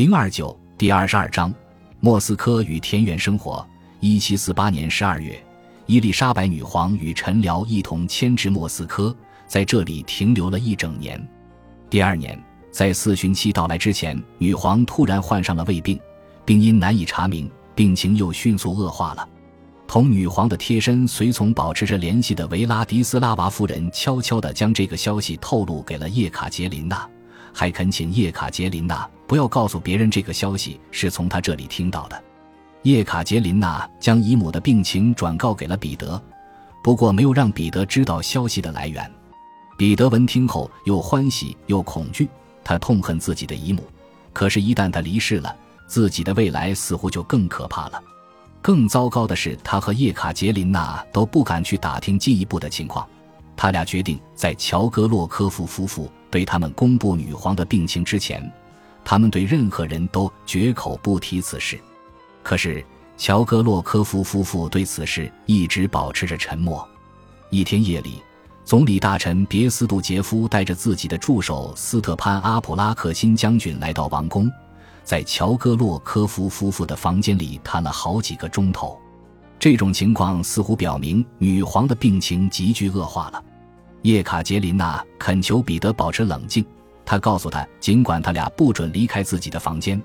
[0.00, 1.52] 零二九第二十二章，
[2.00, 3.62] 莫斯科与田园生活。
[4.00, 5.38] 一七四八年十二月，
[5.84, 9.14] 伊丽莎白女皇与陈辽一同迁至莫斯科，
[9.46, 11.22] 在这里停留了一整年。
[11.90, 16.00] 第二年，在四旬期到来之前，女皇突然患上了胃病，
[16.46, 19.28] 病因难以查明，病情又迅速恶化了。
[19.86, 27.06] 同女皇的贴身随从保持着联系的维拉迪斯拉娃夫人，悄悄地将这个消息透露给了叶卡捷琳娜。
[27.52, 32.22] 还恳请叶卡捷琳娜不要告诉别人这个消息是从他这里听到的。
[32.82, 36.20] 叶卡捷琳娜将姨母的病情转告给了彼得，
[36.82, 39.10] 不过没有让彼得知道消息的来源。
[39.76, 42.28] 彼得闻听后又欢喜又恐惧，
[42.64, 43.82] 他痛恨自己的姨母，
[44.32, 45.54] 可是，一旦他离世了，
[45.86, 48.02] 自己的未来似乎就更可怕了。
[48.62, 53.06] 更糟糕的是，他和叶卡捷琳娜都不敢去打听进一步的情况。
[53.60, 58.50] 他俩决定在乔戈洛科夫夫妇对他们公布女皇的病情之前，
[59.04, 61.78] 他们对任何人都绝口不提此事。
[62.42, 62.82] 可是
[63.18, 66.88] 乔戈洛科夫夫妇对此事一直保持着沉默。
[67.50, 68.22] 一天夜里，
[68.64, 74.50] 总理大臣别斯杜杰夫带着自己的助手斯特潘阿普拉克辛将军来到王宫，
[75.04, 78.98] 在乔戈洛科夫夫妇的房间里谈了好几个钟头。
[79.58, 83.44] 这种情况似乎表明女皇的病情急剧恶化了。
[84.02, 86.64] 叶卡捷琳娜恳求彼得保持冷静，
[87.04, 90.00] 她告诉他，尽管他俩不准离开自己的房间，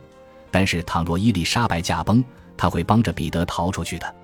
[0.52, 2.24] 但是倘若伊丽莎白驾崩，
[2.58, 4.16] 他会帮着彼得逃出去的。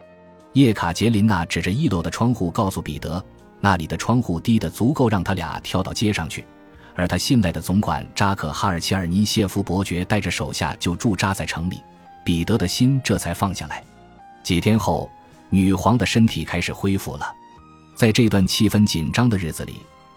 [0.53, 3.23] 叶卡捷琳娜指着一楼的窗户，告诉彼得，
[3.61, 6.45] 那里的窗户低得足够让他俩跳到街上去。
[6.93, 11.81] 而他信赖的总管扎克哈尔切尔尼谢夫伯爵带着手下就驻扎在城里，
[12.25, 13.81] 彼得的心这才放下来。
[14.43, 15.09] 几天后，
[15.49, 17.33] 女皇的身体开始恢复了。
[18.01, 19.75] 在这段气氛紧张的日子里，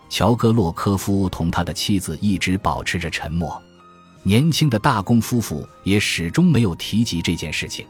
[0.08, 3.62] 乔戈洛科夫同他的妻子一直保持着沉默。
[4.22, 7.84] 年轻的大公夫妇也始终没有提及这件事情。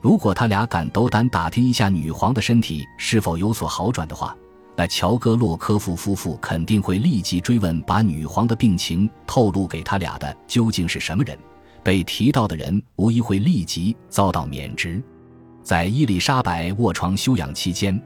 [0.00, 4.36] 如果他俩敢斗胆打听一下女皇的身体是否有所好转的话，
[4.76, 11.36] 那乔戈洛科夫夫妇肯定会立即追问把女皇的病情透露给他俩的究竟是什么人。
[11.82, 15.02] 被提到的人无疑会立即遭到免职。
[15.64, 18.00] 在伊丽莎白卧床休养期间。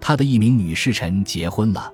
[0.00, 1.92] 他的一名女侍臣结婚了，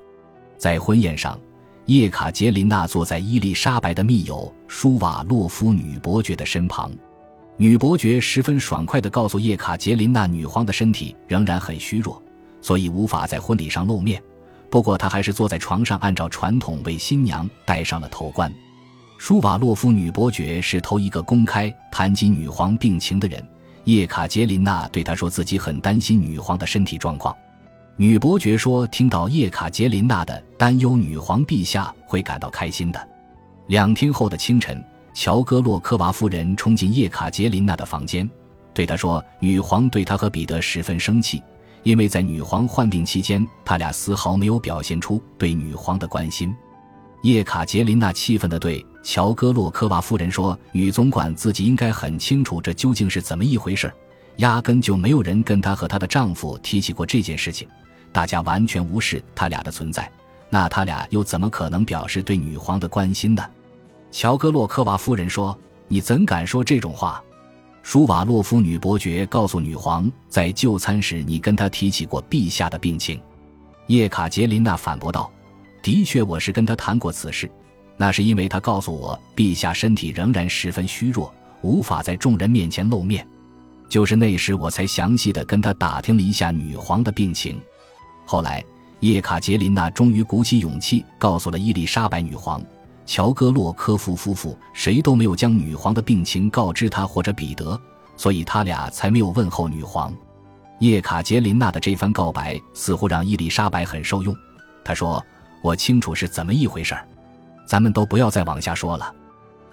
[0.56, 1.39] 在婚宴上，
[1.87, 6.91] 叶卡捷琳娜坐在伊丽莎白的密友舒瓦洛夫女伯爵的身旁。
[7.59, 12.22] 女伯爵十分爽快地告诉叶卡捷琳娜，女皇的身体仍然很虚弱，
[12.61, 14.23] 所以无法在婚礼上露面。
[14.71, 18.53] 不过，她还是坐在床上，按照传统为新娘戴上了头冠。
[19.19, 23.43] 舒瓦洛夫女伯爵是头一个公开谈及女皇病情的人。
[23.84, 27.34] 叶卡捷琳娜对她说自己很担心女皇的身体状况。
[27.99, 33.09] 女伯爵说：“听到叶卡捷琳娜的担忧，女皇陛下会感到开心的。”
[33.69, 34.84] 两天后的清晨，
[35.15, 38.29] 乔戈洛科娃夫人冲进叶卡捷琳娜的房间，
[38.75, 41.43] 对她说：“女皇对她和彼得十分生气，
[41.85, 46.55] 因为在女皇患病期间，他俩丝毫没有表现出对女皇的关心。”
[47.25, 53.91] 叶卡捷琳娜气愤地对乔戈洛科娃夫人说：“女总管自己应该很清楚这究竟是怎么一回事，
[54.37, 57.69] 压根就没有人跟她和她的丈夫提起过这件事情。”
[58.13, 60.11] 大家完全无视他俩的存在，
[60.49, 63.45] 那他俩又怎么可能表示对女皇的关心呢？
[64.11, 67.23] 乔戈洛科娃夫人说：“你怎敢说这种话？”
[67.83, 73.21] 舒瓦洛夫女伯爵告诉女皇，在就餐时你跟她提起过陛下的病情。
[73.89, 75.31] 叶卡捷琳娜反驳道
[75.83, 77.51] ：“的确，我是跟她谈过此事，
[77.99, 81.31] 那是因为她告诉我，陛下身体仍然十分虚弱，
[81.61, 83.29] 无法在众人面前露面。
[83.89, 87.61] 就是那时，我才详细的跟他打听了一下女皇的病情。”
[88.27, 88.65] 后来，
[89.01, 92.61] 叶卡捷琳娜终于鼓起勇气告诉了伊丽莎白女皇，
[93.05, 97.81] 乔戈洛科夫夫妇谁都没有将女皇的病情告知她或者彼得，
[98.17, 100.13] 所以他俩才没有问候女皇。
[100.81, 104.35] 叶卡捷琳娜的这番告白似乎让伊丽莎白很受用。
[104.85, 105.25] 她说
[105.63, 107.07] ：“我清楚是怎么一回事儿，
[107.65, 109.15] 咱们都不要再往下说了。”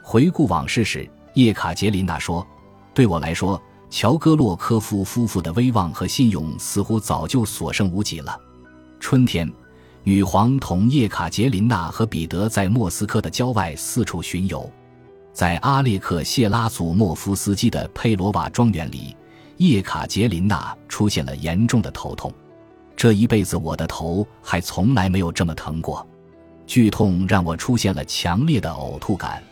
[0.03, 2.45] 回顾往事时，叶卡捷琳娜说
[2.94, 3.59] ：“对我来说。”
[3.95, 8.36] 乔戈洛科夫夫妇的威望和信用似乎早就所剩无几了。
[9.00, 9.48] 春天，
[10.04, 14.68] 女皇同叶卡捷琳娜和彼得在莫斯科的郊外四处巡游。
[15.31, 19.16] 在阿列克谢拉祖莫夫斯基的佩罗瓦庄园里，
[19.57, 22.34] 叶卡捷琳娜出现了严重的头痛。
[22.95, 26.04] 这一辈子，我的头还从来没有这么疼过。
[26.66, 29.44] 剧痛让我出现了强烈的呕吐感，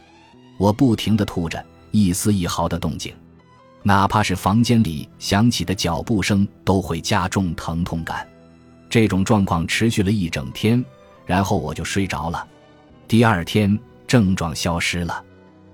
[0.58, 3.14] 我不停地吐着，一丝一毫的动静。
[3.84, 8.28] 哪怕是房间里响起的脚步声，都会加重疼痛感。
[8.90, 10.84] 这种状况持续了一整天，
[11.26, 12.48] 然后我就睡着了。
[13.08, 15.24] 第二天症状消失了，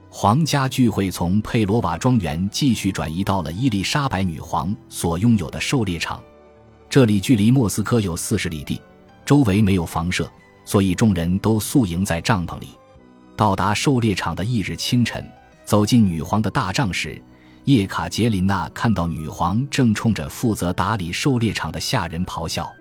[0.10, 6.22] 皇家聚会从佩罗瓦庄园继续转移到了伊丽莎白女皇所拥有的狩猎场，
[6.90, 8.82] 这里距离莫斯科有四十里地，
[9.26, 10.30] 周围没有房舍，
[10.64, 12.70] 所以众人都宿营在帐篷里。
[13.36, 15.24] 到达狩猎场的翌日清晨，
[15.66, 17.22] 走进女皇的大帐时，
[17.68, 22.72] 叶卡捷琳娜看到女皇正冲着负责打理狩猎场的下人咆哮。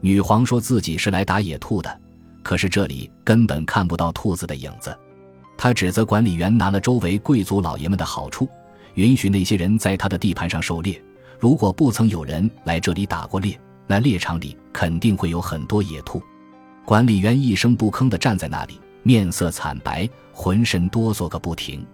[0.00, 2.00] 女皇说自己是来打野兔的，
[2.42, 4.92] 可是这里根本看不到兔子的影子。
[5.56, 8.48] 她指责管理员拿了周围贵族老爷们的好处，
[8.94, 11.00] 允许那些人在他的地盘上狩猎。
[11.38, 16.20] 如果不曾有人来这里打过猎，那猎场里肯定会有很多野兔。
[16.84, 18.80] 管理员一声不吭地站在那里。
[19.06, 21.86] 面色惨白，浑身哆嗦个不停。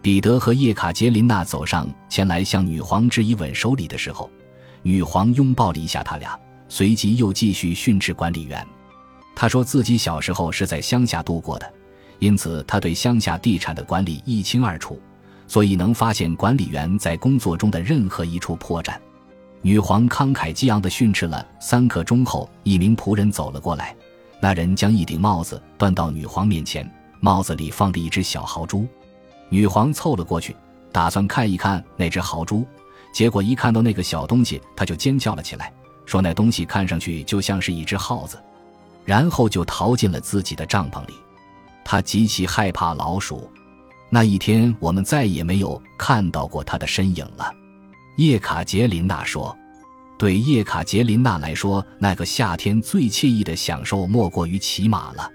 [0.00, 4.30] 彼得和叶卡捷琳娜走上前来向女皇致以吻手礼的时候，
[4.82, 8.66] 女皇拥抱了一下他俩，随即又继续训斥管理员。
[9.34, 11.72] 他说自己小时候是在乡下度过的，
[12.20, 15.00] 因此他对乡下地产的管理一清二楚，
[15.46, 18.96] 所以能发现管理员在工作中的任何一处破绽。
[19.62, 23.94] 女皇慷慨激昂地训斥了三刻钟后，一名仆人走了过来。
[24.40, 28.86] 那人将一顶帽子端到女皇面前，帽子里放着一只小豪猪。
[29.48, 30.54] 女皇凑了过去，
[30.92, 32.66] 打算看一看那只豪猪，
[33.12, 35.72] 结果一看到那个小东西，她就尖叫了起来，
[36.06, 38.38] 说那东西看上去就像是一只耗子，
[39.04, 41.14] 然后就逃进了自己的帐篷里。
[41.84, 43.50] 她极其害怕老鼠。
[44.10, 47.52] 那一天，我们再也没有看到过他的身影了。
[48.16, 49.56] 叶卡捷琳娜说。
[50.18, 55.30] 对叶卡捷琳娜来说，那个夏天最惬意的享受莫过于骑马了。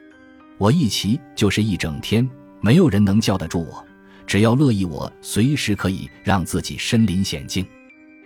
[0.57, 3.81] 我一骑就是一整天，没有人能叫得住我。
[4.25, 7.65] 只要乐意，我随时可以让自己身临险境。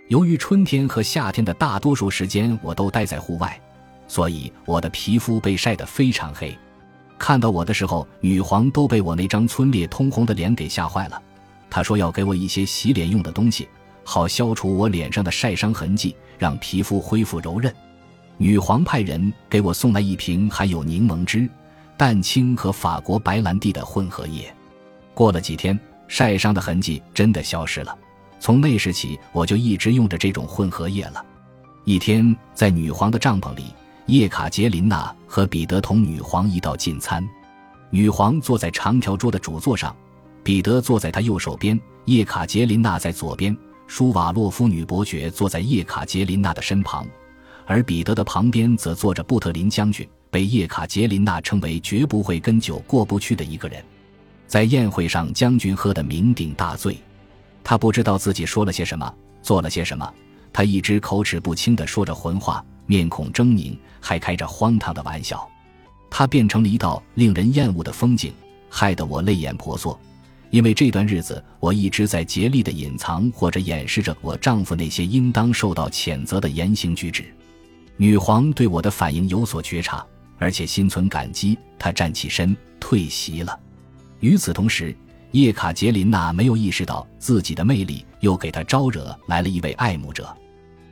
[0.08, 3.60] 由于春天和夏天的大多数时间我都待在户外，
[4.06, 6.56] 所以我的皮肤被晒得非常黑。
[7.18, 11.22] 看到我的时候，女皇都被我那张皴裂通红的脸给吓坏了。
[11.68, 13.68] 她说要给我一些洗脸用的东西。
[14.04, 17.70] 好消除我脸上的晒伤痕迹，让皮肤恢复柔韧。
[18.38, 21.46] 女皇派人给我送来一瓶含有柠檬汁、
[21.94, 24.50] 蛋清和法国白兰地的混合液。
[25.12, 27.96] 过了几天，晒伤的痕迹真的消失了。
[28.40, 31.24] 从那时起，我就一直用着这种混合液了。
[31.84, 33.66] 一天，在女皇的帐篷里，
[34.06, 37.26] 叶卡捷琳娜和彼得同女皇一道进餐。
[37.90, 39.94] 女皇坐在长条桌的主座上，
[40.42, 43.56] 彼得坐在她右手边，叶卡捷琳娜在左边。
[43.86, 47.06] 舒瓦洛夫女伯爵坐在叶卡捷琳娜的身旁，
[47.64, 53.82] 而彼得的旁边则坐着布特林将军，被叶卡捷琳娜称为绝不会跟酒过不去的一个人。
[54.48, 56.96] 在宴会上，将军喝得酩酊大醉，
[57.62, 60.10] 他不知道自己说了些什么，做了些什么，
[60.52, 65.46] 他一直口齿不清地说着混话，面孔狰狞，还开着荒唐的玩笑。
[66.10, 68.32] 他变成了一道令人厌恶的风景，
[68.70, 69.96] 害得我泪眼婆娑。
[70.48, 77.22] 因为这段日子，我一直在竭力的隐藏或者掩饰着我丈夫那些应当受到谴责的言行举止。
[77.98, 80.02] 女皇对我的反应有所觉察，
[80.38, 81.58] 而且心存感激。
[81.78, 83.60] 她站起身退席了。
[84.20, 84.94] 与此同时，
[85.32, 90.34] 叶卡捷琳娜没有意识到自己的魅力又给她招惹来了一位爱慕者。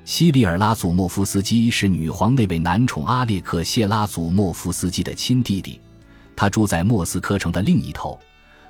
[0.04, 5.80] 西里尔拉祖莫夫斯基是女皇那位男宠阿列克谢拉祖莫夫斯基的亲弟弟，
[6.36, 8.16] 他住在莫斯科城的另一头。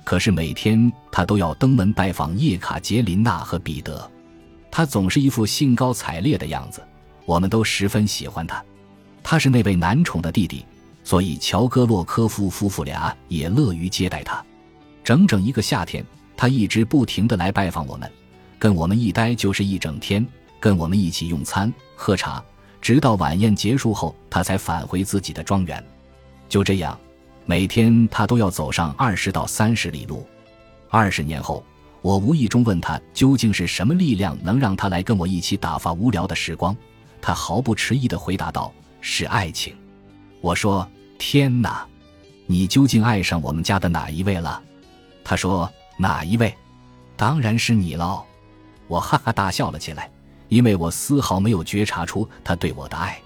[0.03, 4.09] 可是每天他都要登门拜访叶卡捷琳娜和彼得，
[4.71, 6.81] 他总是一副兴高采烈的样子，
[7.25, 8.63] 我们都十分喜欢他。
[9.21, 10.65] 他是那位男宠的弟弟，
[11.07, 14.43] 所以乔戈洛科夫夫妇俩也乐于接待他。
[15.05, 18.11] 整整一个夏天，他一直不停地来拜访我们，
[18.59, 20.27] 跟我们一待就是一整天，
[20.59, 22.43] 跟我们一起用餐喝茶，
[22.81, 25.81] 直到晚宴结束后，他才返回自己的庄园。
[26.49, 26.99] 就这样。
[27.45, 30.27] 每天他都要走上二十到三十里路。
[30.89, 31.63] 二十年后，
[32.01, 36.75] 我无意中问他究竟是什么力量能让他来跟我一起打发无聊的时光。
[37.21, 39.73] 他毫不迟疑地回答道：“是爱情。”
[40.41, 40.85] 我说
[41.17, 41.85] ：“天哪，
[42.45, 44.61] 你究竟爱上我们家的哪一位了？”
[45.23, 46.53] 他说：“哪一位？
[47.15, 48.23] 当然是你喽！”
[48.87, 50.09] 我哈哈大笑了起来，
[50.47, 53.19] 因为我丝毫没有觉察出他对我的爱。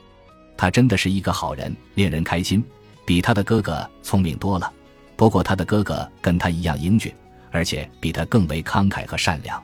[0.58, 2.64] 他真的是一个好人，令人开心。
[3.06, 4.72] 比他的哥哥聪明多了，
[5.16, 7.14] 不过他的哥哥跟他一样英俊，
[7.52, 9.62] 而且比他更为慷慨和善良。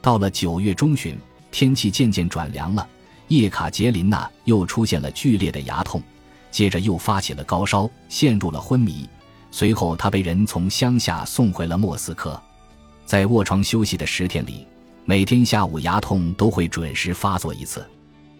[0.00, 1.18] 到了九月中旬，
[1.50, 2.88] 天气渐渐转凉了，
[3.26, 6.00] 叶卡捷琳娜又出现了剧烈的牙痛，
[6.50, 9.08] 接着又发起了高烧，陷入了昏迷。
[9.50, 12.40] 随后，他被人从乡下送回了莫斯科。
[13.06, 14.66] 在卧床休息的十天里，
[15.04, 17.84] 每天下午牙痛都会准时发作一次。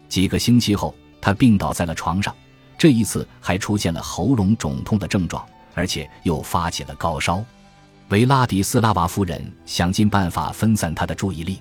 [0.09, 2.35] 几个星期后，他病倒在了床上。
[2.77, 7.45] 这一次还出现了喉咙肿痛的症状，而且又发起了高烧。
[8.11, 11.61] 维拉迪斯拉娃夫人想尽办法分散他的注意力。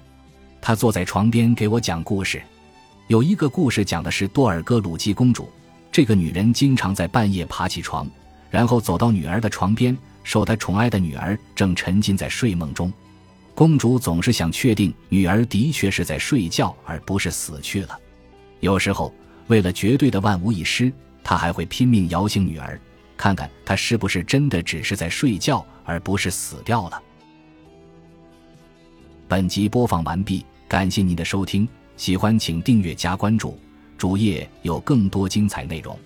[0.62, 2.42] 他坐在床边给我讲故事。
[3.08, 5.50] 有一个故事讲的是多尔戈鲁基公主。
[5.98, 8.08] 这个女人经常在半夜爬起床，
[8.52, 12.94] 然后走到女儿的床边，受她宠爱的女儿正沉浸在睡梦中。
[13.56, 18.00] 公主总是想确定女儿的确是在睡觉，而不是死去了。
[18.60, 19.12] 有时候，
[19.48, 22.80] 为了绝对的万无一失，她还会拼命摇醒女儿，
[23.18, 27.02] 看看她是不是真的只是在睡觉，而不是死掉了。
[29.28, 33.60] 本集播放完毕，感谢您的收听，喜欢请订阅加关注，
[33.98, 35.98] 主页有更多精彩内容。